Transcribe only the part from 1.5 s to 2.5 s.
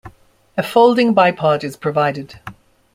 is provided.